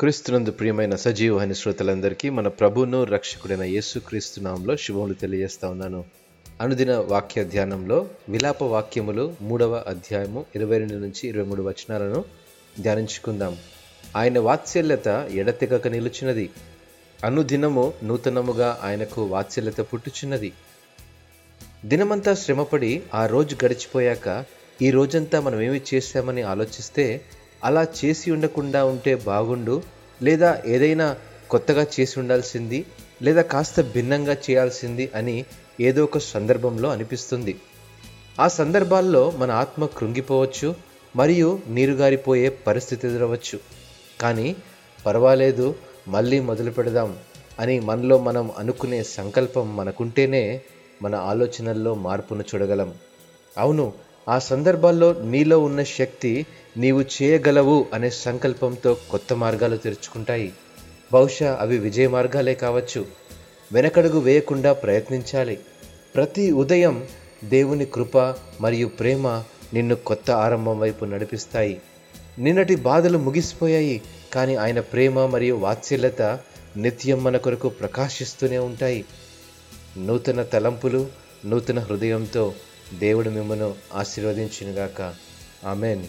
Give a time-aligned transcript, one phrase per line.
[0.00, 6.04] క్రీస్తునందు ప్రియమైన సజీవహని శ్రోతలందరికీ మన ప్రభువును రక్షకుడైన యేసుక్రీస్తు నామంలో శుభములు తెలియజేస్తా ఉన్నాను.
[6.60, 12.24] అనుదిన వాక్య ధ్యానంలో విలాప వాక్యములు మూడవ అధ్యాయము ఇరవై రెండు నుంచి ఇరవై మూడు వచనాలను
[12.80, 13.56] ధ్యానించుకుందాం.
[14.16, 16.50] ఆయన వాత్సల్యత ఎడతెగక నిలుచున్నది.
[17.24, 20.52] అనుదినము నూతనముగా ఆయనకు వాత్సల్యత పుట్టుచున్నది.
[21.84, 24.44] దినమంతా శ్రమపడి ఆ రోజు గడిచిపోయాక
[24.82, 27.20] ఈ రోజంతా మనం ఏమి చేశామని ఆలోచిస్తే
[27.64, 29.82] అలా చేసి ఉండకుండా ఉంటే బాగుండు
[30.22, 31.16] లేదా ఏదైనా
[31.50, 32.86] కొత్తగా చేసి ఉండాల్సింది
[33.22, 35.44] లేదా కాస్త భిన్నంగా చేయాల్సింది అని
[35.80, 37.60] ఏదో ఒక సందర్భంలో అనిపిస్తుంది.
[38.40, 40.74] ఆ సందర్భాల్లో మన ఆత్మ కృంగిపోవచ్చు
[41.16, 43.58] మరియు నీరుగారిపోయే పరిస్థితి ఎదురవచ్చు.
[44.20, 44.56] కానీ
[45.06, 45.74] పర్వాలేదు
[46.08, 47.16] మళ్ళీ మొదలు పెడదాం
[47.58, 50.60] అని మనలో మనం అనుకునే సంకల్పం మనకుంటేనే
[51.02, 52.94] మన ఆలోచనల్లో మార్పును చూడగలం.
[53.58, 53.92] అవును
[54.30, 60.52] ఆ సందర్భాల్లో నీలో ఉన్న శక్తి నీవు చేయగలవు అనే సంకల్పంతో కొత్త మార్గాలు తెరుచుకుంటాయి.
[61.12, 63.06] బహుశా అవి విజయ మార్గాలే కావచ్చు.
[63.72, 65.58] వెనకడుగు వేయకుండా ప్రయత్నించాలి.
[66.14, 67.04] ప్రతి ఉదయం
[67.44, 68.18] దేవుని కృప
[68.60, 71.80] మరియు ప్రేమ నిన్ను కొత్త ఆరంభం వైపు నడిపిస్తాయి.
[72.38, 74.02] నిన్నటి బాధలు ముగిసిపోయాయి
[74.32, 76.38] కానీ ఆయన ప్రేమ మరియు వాత్సల్యత
[76.76, 79.04] నిత్యం మన కొరకు ప్రకాశిస్తూనే ఉంటాయి.
[79.98, 81.06] నూతన తలంపులు
[81.46, 82.54] నూతన హృదయంతో
[82.98, 85.14] దేవుడు మిమ్మను ఆశీర్వదించినగాక.
[85.66, 86.06] ఆమెన్.